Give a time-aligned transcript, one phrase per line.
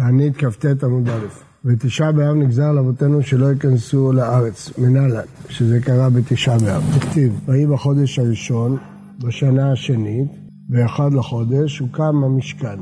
[0.00, 1.26] תענית כ"ט עמוד א'.
[1.64, 6.82] בתשעה באב נגזר על אבותינו שלא ייכנסו לארץ, מנהלן, שזה קרה בתשעה באב.
[6.98, 8.76] תכתיב, ויהי בחודש הראשון,
[9.24, 10.28] בשנה השנית,
[10.68, 12.78] באחד לחודש, הוקם המשכן.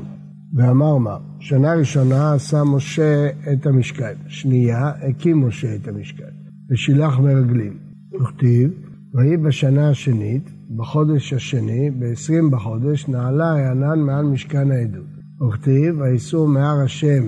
[0.55, 6.31] ואמר מה, שנה ראשונה עשה משה את המשכן, שנייה הקים משה את המשכן,
[6.71, 7.77] ושילח מרגלים.
[8.21, 8.71] וכתיב,
[9.13, 15.18] ויהי בשנה השנית, בחודש השני, ב-20 בחודש, נעלה הענן מעל משכן העדות.
[15.47, 17.23] וכתיב, וייסעו מהר השם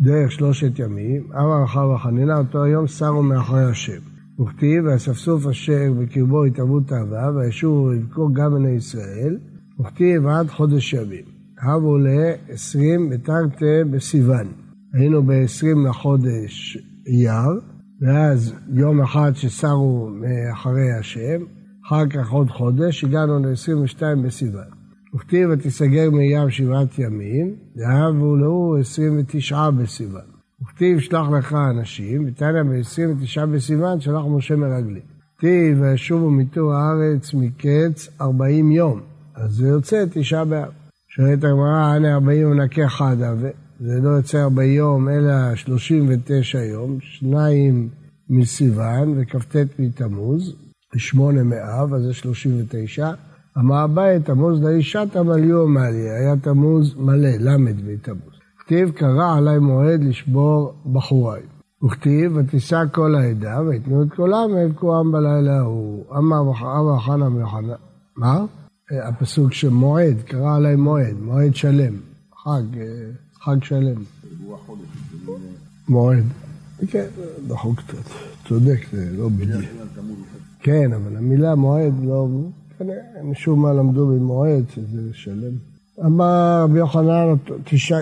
[0.00, 4.00] דרך שלושת ימים, אמר רחב וחנינא, אותו היום סרו מאחורי השם.
[4.40, 9.36] וכתיב, ואספסוף אשר בקרבו התאבות אהבה, וישובו ויבכו גם בני ישראל,
[9.80, 11.24] וכתיב עד חודש ימים.
[11.62, 14.46] הבו ל-20 בתרתי בסיוון.
[14.94, 17.60] היינו ב-20 לחודש אייר,
[18.00, 21.42] ואז יום אחד שסרו מאחרי השם,
[21.86, 24.83] אחר כך עוד חודש, הגענו ל-22 בסיוון.
[25.14, 30.22] וכתיב ותיסגר מים שבעת ימים, דהבו לו 29 בסיוון.
[30.62, 35.02] וכתיב שלח לך אנשים, ותניא ב-29 בסיוון שלח משה מרגלים.
[35.38, 39.00] כתיב וישובו מתור הארץ מקץ 40 יום,
[39.34, 40.72] אז זה יוצא תשעה באב.
[41.08, 43.34] שואלת הגמרא, הנה 40 מנקה חדה,
[43.80, 47.88] זה לא יוצא 40 יום, אלא 39 יום, שניים
[48.30, 50.54] מסיוון וכ"ט מתמוז,
[50.96, 53.12] שמונה מאב, אז זה 39.
[53.58, 58.34] אמר אביי, תמוז לאישה תמליאו מליה, היה תמוז מלא, ל' בתמוז.
[58.58, 61.42] כתיב, קרא עלי מועד לשבור בחוריי.
[61.84, 66.04] וכתיב, ותישא כל העדה, ויתנו את קולם, ויבכו עם בלילה ההוא.
[66.16, 67.74] אמר אבא חנה ויוחנן.
[68.16, 68.44] מה?
[69.08, 71.94] הפסוק של מועד, קרא עלי מועד, מועד שלם.
[72.44, 72.62] חג,
[73.40, 74.02] חג שלם.
[75.88, 76.24] מועד.
[76.88, 77.06] כן,
[77.48, 78.10] דחוק קצת.
[78.48, 79.64] צודק, זה לא בדיוק.
[80.60, 82.28] כן, אבל המילה מועד לא...
[83.22, 85.52] משום מה למדו במועד, שזה שלם.
[86.04, 87.34] אמר רבי יוחנן,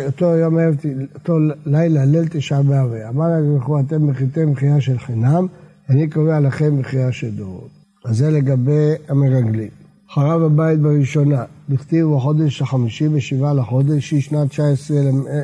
[0.06, 0.76] אותו יום ערב,
[1.14, 5.46] אותו לילה, ליל תשעה באב, אמר להם, אתם מחיתם מחייה של חינם,
[5.90, 7.68] אני קובע לכם מחייה של דורות.
[8.04, 9.68] אז זה לגבי המרגלים.
[10.14, 14.96] חרב הבית בראשונה, בכתיב בחודש החמישי ושבעה לחודש, שהיא שנת 19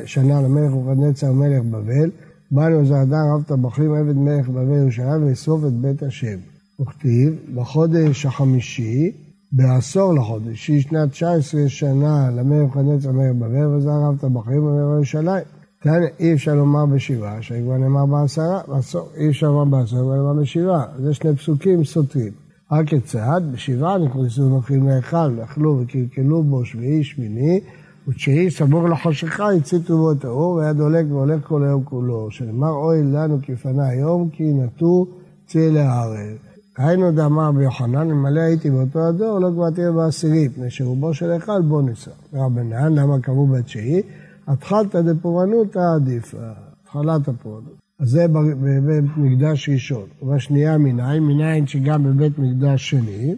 [0.05, 2.09] שנה למלך נבוכדנצר מלך בבל,
[2.51, 6.37] באנו זעדה רב טבחים עבד מלך בבל ירושלים ואסוף את בית השם.
[6.81, 9.11] וכתיב, בחודש החמישי,
[9.51, 15.43] בעשור לחודש, שהיא שנת 19 שנה למלך נבוכדנצר מלך בבל, וזה הרב טבחים במלך ירושלים.
[15.81, 20.41] כאן אי אפשר לומר בשבעה, שכבר נאמר בעשרה, בעשור, אי אפשר לומר בעשרה, כבר נאמר
[20.41, 20.85] בשבעה.
[20.99, 22.33] זה שני פסוקים סותרים.
[22.71, 23.41] הכיצד?
[23.51, 27.59] בשבעה נכנסו מלכים להיכל, ואכלו וקלקלו בו שביעי שמיני,
[28.07, 32.31] ותשיעי סמוך לחשכה הציתו בו את האור, והיה דולק והולך כל היום כולו.
[32.31, 35.07] שנאמר אוי לנו כפנה היום, כי נטו
[35.47, 36.48] צא להערב.
[36.79, 41.61] היינו דאמר ביוחנן, אלמלא הייתי באותו הדור, לא כבר תהיה בעשירי, מפני שרובו של היכל
[41.61, 42.11] בו ניסה.
[42.33, 44.01] רבנן, למה קראו בתשיעי?
[44.47, 46.35] התחלתא דפורענותא עדיף,
[46.81, 47.79] התחלת הפורענות.
[47.99, 50.07] אז זה בבית מקדש ראשון.
[50.21, 53.35] ובשנייה מניין, מניין שגם בבית מקדש שני,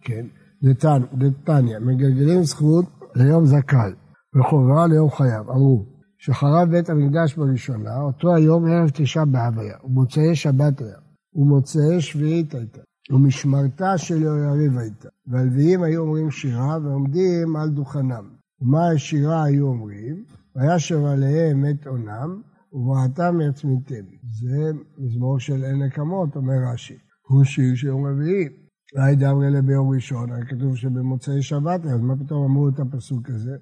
[0.00, 0.26] כן,
[0.62, 2.84] דתניא, מגלגלים זכות
[3.14, 3.92] ליום זכאי,
[4.36, 5.50] וחובה ליום חייב.
[5.50, 5.84] אמרו,
[6.18, 11.05] שחרב בית המקדש בראשונה, אותו היום ערב תשעה באב היה, ומוצאי שבת היה,
[11.36, 12.80] ומוצאי שביעית הייתה,
[13.10, 15.08] ומשמרתה של יריב הייתה.
[15.26, 18.24] והלוויים היו אומרים שירה, ועומדים על דוכנם.
[18.60, 20.24] ומה השירה היו אומרים?
[20.56, 22.42] וישב עליהם את עונם,
[22.72, 24.04] ובראתם יצמיתם.
[24.40, 26.98] זה מזמור של אין נקמות, אומר רש"י.
[27.28, 28.48] הוא שיר של יום רביעי.
[28.94, 29.16] אולי
[29.48, 33.56] אלה ביום ראשון, היה כתוב שבמוצאי שבת, אז מה פתאום אמרו את הפסוק הזה?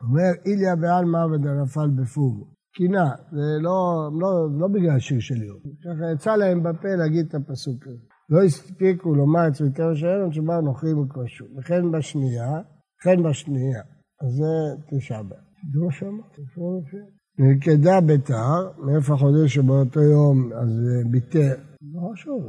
[0.00, 2.57] אומר, איליה בעלמא ודנפל בפוג.
[2.74, 5.58] קינה, זה לא, לא, לא בגלל שיר של יום.
[5.84, 7.98] ככה יצא להם בפה להגיד את הפסוק הזה.
[8.30, 11.44] לא הספיקו לומר את צמיתנו של אלון שבה נוכרים וכבשו.
[11.58, 12.52] וכן בשנייה,
[13.00, 13.82] וכן בשנייה.
[14.22, 15.38] אז זה תשעה באב.
[15.72, 17.00] זה מה שאמרתי, איפה מופיע?
[17.38, 20.68] נלכדה ביתר, מאיפה החודש שבאותו יום, אז
[21.10, 21.54] ביתר,
[21.94, 22.42] לא חשוב,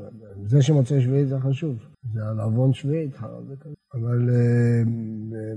[0.45, 1.75] זה שמוצא שביעית זה חשוב,
[2.13, 3.15] זה על עוון שביעית,
[3.93, 4.29] אבל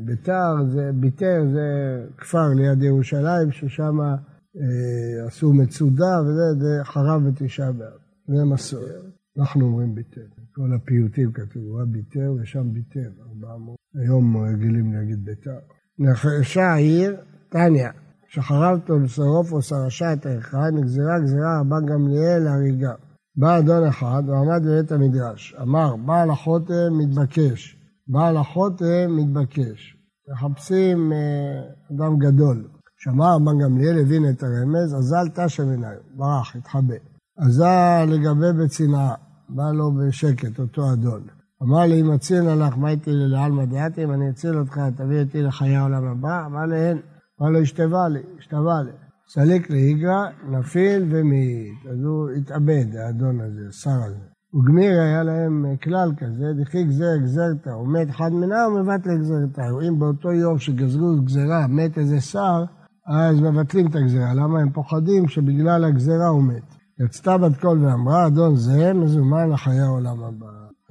[0.04, 4.16] ביתר, זה, ביתר זה כפר ליד ירושלים, ששם אה,
[5.26, 9.04] עשו מצודה, וזה זה חרב בתשעה באב, זה מסורת.
[9.38, 10.20] אנחנו אומרים ביתר,
[10.54, 12.68] כל הפיוטים כתוב, היה ביתר ושם
[13.28, 13.76] ארבעה מאות.
[13.94, 15.58] היום רגילים להגיד ביתר.
[15.98, 17.16] נחרשה העיר,
[17.48, 17.90] טניה.
[18.28, 22.94] שחרבתו לשרוף או שרשה את ההיכל, נגזרה גזירה רבן גמליאל להריגה.
[23.36, 27.76] בא אדון אחד ועמד בבית המדרש, אמר, בעל החוטם מתבקש,
[28.08, 29.96] בעל החוטם מתבקש.
[30.32, 31.12] מחפשים
[31.92, 32.68] אדם גדול.
[33.04, 36.94] שמע רבן גמליאל, הבין את הרמז, אזל תשע עיניו, ברח, התחבא.
[37.38, 39.14] אזל לגבי בצנעה,
[39.48, 41.22] בא לו בשקט, אותו אדון.
[41.62, 45.22] אמר לי, אם אציל לך, מה הייתי לי לעלמא דעתי, אם אני אציל אותך, תביא
[45.22, 46.46] אותי לחיי העולם הבא?
[46.46, 46.98] אמר לי, אין.
[47.40, 48.92] אמר לו, השתווה לי, השתווה לי.
[49.28, 51.74] סליק לאיגרא, נפיל ומעיד.
[51.90, 54.26] אז הוא התאבד, האדון הזה, השר הזה.
[54.54, 59.62] וגמיר היה להם כלל כזה, דחי גזר גזרתא, הוא מת אחד מנה ומבטל גזרתא.
[59.88, 62.64] אם באותו יום שגזרו גזרה מת איזה שר,
[63.06, 64.34] אז מבטלים את הגזרה.
[64.34, 65.28] למה הם פוחדים?
[65.28, 66.62] שבגלל הגזרה הוא מת.
[67.00, 70.46] יצתה בת קול ואמרה, אדון זה מזומן לחיי העולם הבא.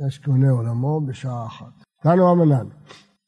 [0.08, 1.84] יש קונה עולמו בשעה אחת.
[2.04, 2.66] תנו אמנן,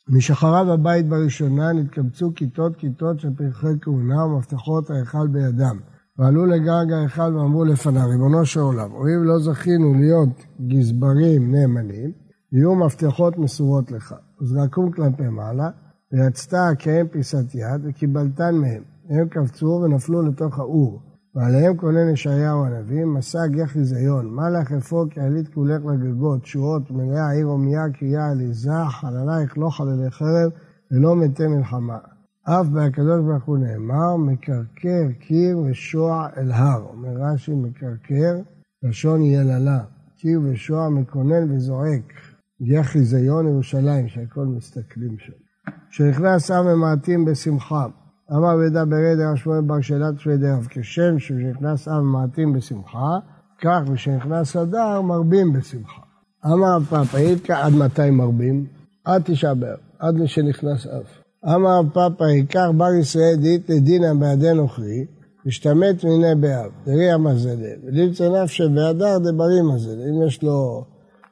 [0.10, 5.80] משחריו הבית בראשונה נתקבצו כיתות כיתות של פרחי כהונה ומפתחות ההיכל בידם.
[6.18, 10.30] ועלו לגג ההיכל ואמרו לפניו, ריבונו של עולם, הואיל לא זכינו להיות
[10.68, 12.12] גזברים נאמנים,
[12.52, 14.16] יהיו מפתחות מסורות לך.
[14.42, 15.70] וזרקום כלפי מעלה,
[16.14, 18.84] ויצתה כהם פיסת יד, וקיבלתן מהם.
[19.10, 21.02] הם קפצו ונפלו לתוך האור.
[21.36, 26.92] ועליהם כונן ישעיהו הנביא, מסע גר חיזיון, מה לך אפוא כי עלית כולך לגגות, שורות,
[26.92, 30.52] מלאה עיר הומייה, קריאה עליזה, חללייך לא חללי חרב,
[30.92, 31.98] ולא מתי מלחמה.
[32.44, 36.82] אף בהקדוש ברוך הוא נאמר, מקרקר קיר ושוע אל הר.
[36.82, 38.40] אומר רש"י, מקרקר,
[38.84, 39.84] לשון יללה.
[40.18, 42.14] קיר ושוע מקונן וזועק.
[42.62, 45.43] גר חיזיון ירושלים, שהכל מסתכלים שם.
[45.90, 47.86] כשנכנס עם ממעטים בשמחה.
[48.32, 53.18] אמר וידע ברד הרב שמואל בר שאלת שבי דרב, כשם שנכנס עם ממעטים בשמחה,
[53.62, 56.02] כך ושנכנס אדר מרבים בשמחה.
[56.46, 57.18] אמר פאפה,
[57.50, 58.66] עד מתי מרבים?
[59.06, 61.24] עד תשעה באב, עד שנכנס אף.
[61.56, 65.06] אמר פאפה, עיקר בר ישראל דית לדינא בעדי נוכרי,
[65.46, 70.04] משתמט מיני באב, דרי המזלה, ולמצא נפשי באדר דברי מזלה.
[70.10, 70.86] אם יש לו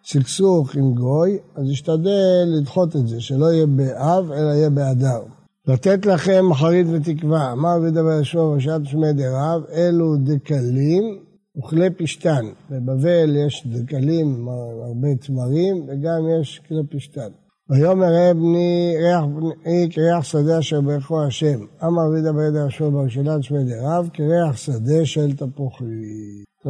[0.06, 5.22] סכסוך עם גוי, אז ישתדל לדחות את זה, שלא יהיה באב, אלא יהיה באדר.
[5.68, 11.04] לתת לכם מחרית ותקווה, אמר ודבר שמו ושעת שמי דרב, אלו דקלים
[11.58, 12.46] וכלי פשתן.
[12.70, 14.48] בבבל יש דקלים,
[14.84, 17.30] הרבה תמרים, וגם יש כלי פשתן.
[17.70, 21.60] ויאמר ראה בני ריח בני כריח שדה אשר ברכו השם.
[21.84, 25.88] אמר רבי דבר ידע שמו ברשילת שמי דרב, כריח שדה של תפוחים.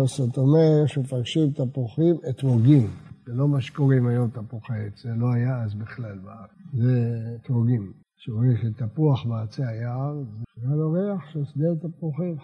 [0.05, 3.10] זאת אומרת, יש מפרשים תפוחים אתרוגים.
[3.25, 6.49] זה לא מה שקוראים היום תפוחי עץ, זה לא היה אז בכלל בארץ.
[6.73, 7.93] זה אתרוגים.
[8.23, 10.13] שאומרים שתפוח בעצי היער,
[10.57, 12.35] זה היה לו ריח של שדה תפוחים,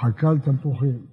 [0.00, 1.06] חקל תפוחים.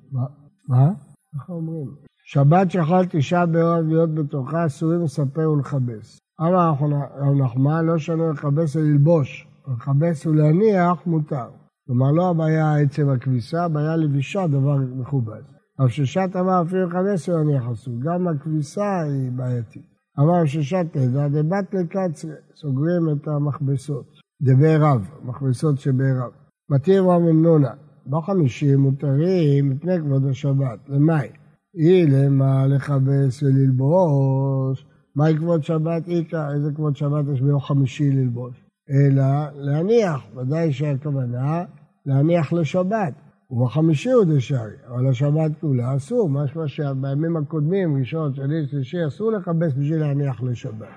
[0.68, 0.88] מה?
[1.36, 1.95] איך אומרים?
[2.25, 6.19] שבת שאכל תשעה באוהב להיות בתוכה, אסורים לספר ולכבס.
[6.42, 6.74] אמר
[7.19, 11.50] רב נחמן, לא שנו לכבס וללבוש, לכבס ולהניח מותר.
[11.88, 15.42] כלומר, לא הבעיה עצם הכביסה, הבעיה לבישה דבר מכובד.
[15.81, 19.86] אבל ששת אמר אפילו לכבס ולהניח אסור, גם הכביסה היא בעייתית.
[20.19, 24.06] אמר ששת תדע דבת לקצרי, סוגרים את המכבסות.
[24.42, 26.31] דבערב, מכבסות שבערב.
[26.69, 27.74] מתיר רב אמנונה,
[28.07, 30.80] בחמישים מותרים מפני כבוד השבת.
[30.88, 31.30] למאי?
[31.75, 34.86] אי למה לכבס וללבוש.
[35.16, 36.54] מהי כבוד שבת איכא?
[36.54, 38.66] איזה כבוד שבת יש ביום חמישי ללבוש?
[38.89, 39.24] אלא
[39.56, 41.63] להניח, ודאי שהכוונה
[42.06, 43.13] להניח לשבת.
[43.51, 49.74] ובחמישי הוא דשארי, אבל השבת כולה אסור, משמע שבימים הקודמים, ראשון, שני, שלישי, אסור לכבס
[49.74, 50.88] בשביל להניח לשבת.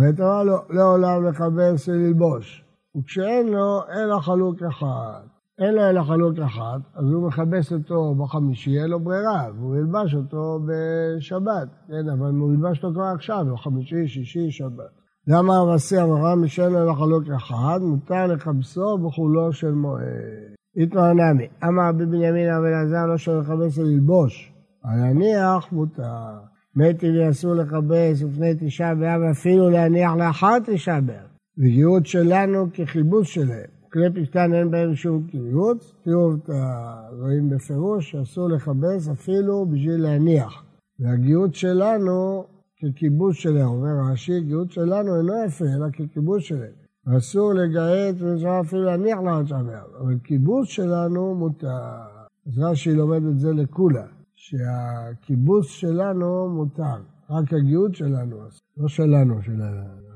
[0.00, 2.64] ותורה לו, לעולם לכבס וללבוש.
[2.96, 5.20] וכשאין לו, אלא חלוק אחד.
[5.58, 10.14] אין לו אלא חלוק אחד, אז הוא מכבס אותו בחמישי, אין לו ברירה, והוא ילבש
[10.14, 14.90] אותו בשבת, כן, אבל הוא ילבש אותו כבר עכשיו, בחמישי, שישי, שבת.
[15.26, 20.59] למה המעשי אמרה משאין לו אלא חלוק אחד, מותר לכבסו בחולו של מועד.
[20.76, 24.52] איתמר נמי, אמר רבי בנימין רבי אלעזר לא שווה לכבס ללבוש,
[24.84, 26.38] להניח מותר.
[26.76, 31.26] מתי לי אסור לכבס לפני תשעה באב, אפילו להניח לאחר תשעה באב.
[31.58, 33.70] וגירות שלנו כחיבוס שלהם.
[33.92, 36.30] כלי פשטן אין בהם שום קיבוץ, תראו,
[37.20, 40.64] רואים בפירוש שאסור לכבס אפילו בשביל להניח.
[41.00, 42.44] והגירות שלנו
[42.78, 46.79] ככיבוש שלהם, אומר רש"י, גירות שלנו אינו יפה, אלא ככיבוש שלהם.
[47.08, 51.68] אסור לגהץ ואפשר אפילו להניח להרצאה באב, אבל כיבוש שלנו מותר.
[52.46, 58.36] אז רש"י לומד את זה לכולה, שהכיבוש שלנו מותר, רק הגיהות שלנו,
[58.76, 59.62] לא שלנו, של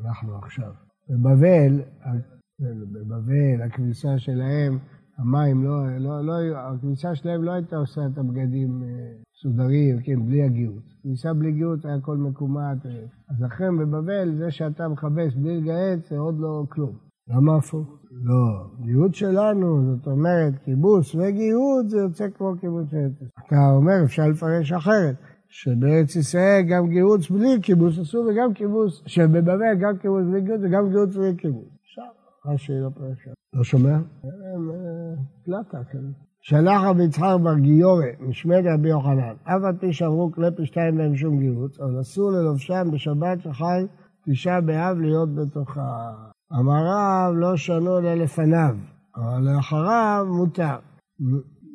[0.04, 0.72] אנחנו עכשיו.
[1.08, 1.80] בבבל,
[2.60, 4.78] בבבל, הכביסה שלהם,
[5.18, 8.88] המים לא, לא, לא, הכביסה שלהם לא הייתה עושה את הבגדים אה,
[9.32, 10.82] מסודרים, כן, בלי הגיהות.
[11.02, 12.86] כניסה בלי גיהות היה הכל מקומט.
[13.30, 16.92] אז לכן בבבל, זה שאתה מכבס בלי לגהץ, זה עוד לא כלום.
[17.28, 17.98] למה הפוך?
[18.10, 18.66] לא.
[18.84, 23.12] גיהות שלנו, זאת אומרת, כיבוס וגיהות, זה יוצא כמו כיבוס ארץ.
[23.46, 25.14] אתה אומר, אפשר לפרש אחרת,
[25.48, 30.90] שבארץ ישראל גם גיהוץ בלי כיבוס אסור, וגם כיבוס, שבבבל גם כיבוס בלי גיהוץ, וגם
[30.90, 31.68] גיהוץ בלי כיבוס.
[31.84, 32.04] עכשיו,
[32.46, 33.30] רש"י לא פרשה.
[33.54, 33.98] לא שומע?
[35.44, 36.08] פלטה כזה.
[36.40, 41.16] שלח רבי יצחק בר גיורא, משמד רבי יוחנן, אף על פי שאמרו כלי פשתיים להם
[41.16, 43.86] שום גירוץ, אבל אסור ללובשם בשבת שחל
[44.28, 46.12] תשעה באב להיות בתוכה.
[46.60, 48.76] אמר רב לא שנו אלא לפניו,
[49.16, 50.76] אבל לאחריו מותר.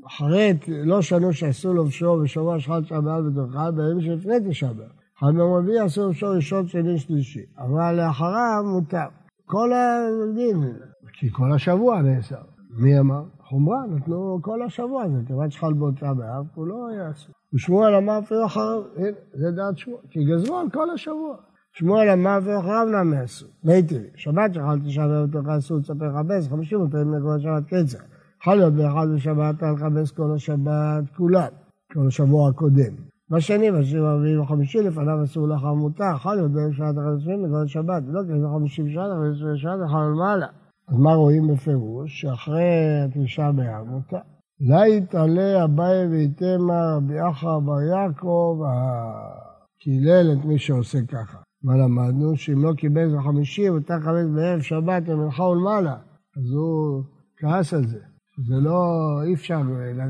[0.07, 5.33] אחרי, לא שנו שאסור לבשור בשבוע שחל תשעה באב ודרכה, בימים שלפני תשעה באב.
[5.33, 7.45] ביום רביעי אסור לבשור ראשון, שני, שלישי.
[7.57, 9.07] אבל לאחריו מותר.
[9.45, 10.73] כל הדין,
[11.13, 12.41] כי כל השבוע נאסר.
[12.77, 13.23] מי אמר?
[13.49, 17.35] חומרה, נתנו כל השבוע הזה, כיוון שחל באותו באב, הוא לא אסור.
[17.53, 21.35] ושמואל אמר אפילו אחריו, הנה, זה דעת שמואל, כי גזרו על כל השבוע.
[21.73, 23.49] שמואל אמר אפילו אחריו נעמה אסור.
[23.63, 27.97] והייתי לי, שבת שחל תשעה באב ותוכה אסור לספר חבס, חמישים מותרים לגבי שבת קצר.
[28.41, 31.51] יכול להיות באחד בשבת על לכבס כל השבת כולם,
[31.93, 32.93] כל השבוע הקודם.
[33.31, 38.03] בשני, בשני, ברביעי וחמישי, לפניו אסור לאחר מותר, יכול להיות בערב שבת עשרים לגבי שבת,
[38.03, 40.47] כי זה חמישים שנה, ועשרים שנה, יכול למעלה.
[40.89, 42.21] אז מה רואים בפירוש?
[42.21, 42.63] שאחרי
[43.05, 44.17] התשעה באב מותר.
[44.59, 48.59] לה יתעלה אביי ויתמה רבי אחא בר יעקב,
[49.79, 51.37] קילל את מי שעושה ככה.
[51.63, 52.35] מה למדנו?
[52.35, 55.97] שאם לא קיבל בחמישי, מותר לכבס בערב שבת למנחה ולמעלה.
[56.37, 57.03] אז הוא
[57.37, 57.99] כעס על זה.
[58.47, 58.81] זה לא,
[59.23, 59.61] אי אפשר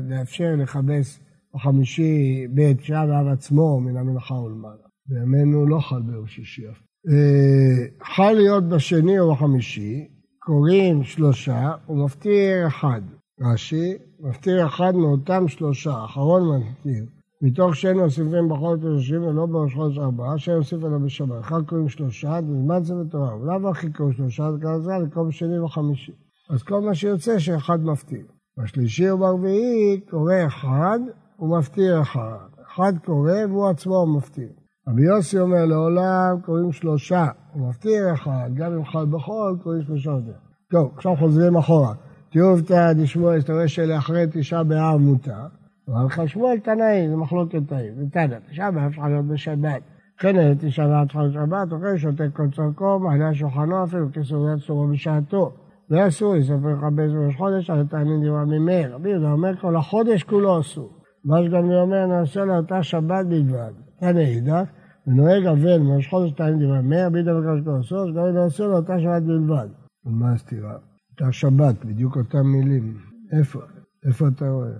[0.08, 1.20] לאפשר לכבס
[1.54, 4.86] בחמישי בית שעה באב עצמו מן המנחה ולמעלה.
[5.06, 6.62] בימינו לא חל ביום שישי.
[6.66, 10.08] אה, חל להיות בשני או בחמישי,
[10.50, 13.00] קוראים שלושה ומפטיר אחד.
[13.40, 17.04] רש"י, מפטיר אחד מאותם שלושה, אחרון מפטיר.
[17.42, 21.40] מתוך שאין מוסיפים בחודש ראשים ולא בראש חודש ארבעה, שאין מוסיף אלא בשבת.
[21.40, 23.36] אחד קוראים שלושה, בזמן זה בתורה.
[23.36, 26.12] ולאו הכי קוראים שלושה, זה כזה לקרוא בשני וחמישי.
[26.50, 28.24] אז כל מה שיוצא שאחד מפטיר.
[28.58, 30.98] בשלישי וברביעי קורא אחד
[31.40, 32.48] ומפטיר אחד.
[32.66, 34.48] אחד קורא והוא עצמו מפטיר.
[34.88, 40.10] רבי יוסי אומר לעולם קוראים שלושה, הוא מפטיר אחד, גם אם חל בחול קוראים שלושה
[40.10, 40.38] יותר.
[40.70, 41.94] טוב, עכשיו חוזרים אחורה.
[42.30, 45.46] תיובתא דשמואל, אתה רואה שלאחרי תשעה באב מותר,
[45.88, 47.92] אבל חשמואל תנאי, זה מחלוקת תנאים.
[47.98, 49.82] ותנא, תשעה באב שלך להיות בשבת.
[50.18, 54.86] כן, תשעה באב שלך להיות בשבת, אוכל שותה כל צורכו, מעלה שולחנו אפילו כסוריית סורו
[54.86, 55.52] בשעתו.
[55.90, 58.94] לא אסור לספר באיזה ראש חודש, אבל תאמין דיבר ממאיר.
[58.94, 60.90] רבי יהודה אומר כל החודש כולו אסור.
[61.24, 63.72] מה שגם אומר נעשה לאותה שבת בלבד.
[64.00, 64.62] תנא אידך,
[65.10, 68.66] ונוהג אבל מראש חודש תאמין דיבר ממאיר, רבי יהודה אומר כל אסור, אז גם נעשה
[68.66, 69.68] לאותה שבת בלבד.
[70.04, 70.74] מה הסתירה?
[71.10, 72.96] אותה שבת, בדיוק אותם מילים.
[73.32, 73.60] איפה?
[74.06, 74.70] איפה אתה רואה?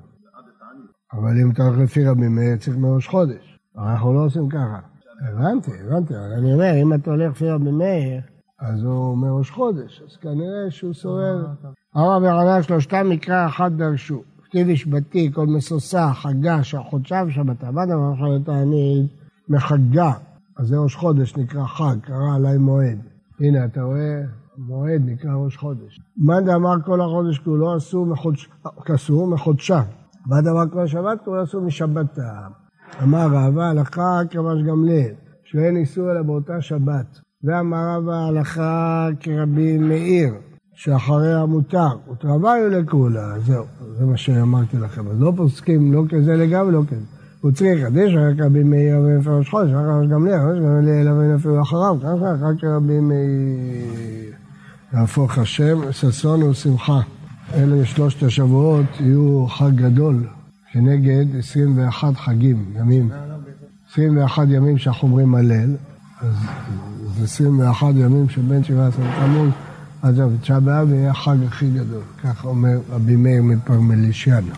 [1.13, 3.59] אבל אם אתה הולך לפי רבי מאיר, צריך מראש חודש.
[3.79, 4.81] אנחנו לא עושים ככה.
[5.29, 8.21] הבנתי, הבנתי, אבל אני אומר, אם אתה הולך לפי רבי מאיר,
[8.61, 11.47] אז הוא מראש חודש, אז כנראה שהוא סורר.
[11.97, 14.23] אמר ברענן שלושתם מקרא אחד דרשו.
[14.45, 16.61] כתיב השבתי, כל משושה, חגה,
[16.91, 17.71] חודשה ושבתה.
[17.71, 19.07] מה דבר אחרת אני
[19.51, 20.13] מחגה?
[20.59, 22.99] אז זה ראש חודש נקרא חג, קרא עליי מועד.
[23.41, 24.23] הנה, אתה רואה?
[24.59, 26.01] מועד נקרא ראש חודש.
[26.17, 28.49] מה דאמר כל החודש כולו אסור מחודש,
[29.33, 29.83] מחודשה.
[30.27, 32.47] מה דאמר כל השבת כולו אסור משבתה.
[33.03, 35.15] אמר רבא הלכה כרבש גמליאל,
[35.45, 37.21] שאין איסור אלא באותה שבת.
[37.45, 40.35] ואמר רבא הלכה כרבי מאיר,
[40.75, 41.89] שאחריה מותר.
[42.13, 43.65] ותרוויו לכולה, זהו,
[43.99, 45.09] זה מה שאמרתי לכם.
[45.09, 47.20] אז לא פוסקים לא כזה לגמרי, לא כזה.
[47.41, 51.63] הוא צריך לחדש רק רבי מאיר ומפרש חודש, רק רבי גמליאל, ראש גמליאל אבין אפילו
[51.63, 54.33] אחריו, ככה רק רבי מאיר.
[54.93, 57.01] יהפוך השם, ששון ושמחה.
[57.55, 60.27] אלה שלושת השבועות יהיו חג גדול
[60.73, 63.11] כנגד 21 חגים, ימים.
[63.91, 65.77] 21 ימים שאנחנו אומרים הלל,
[66.21, 66.35] אז
[67.19, 69.51] זה 21 ימים שבין 17 תמוז
[70.03, 74.55] עד תשעה באב יהיה החג הכי גדול, כך אומר רבי מאיר מפרמלישיאנה.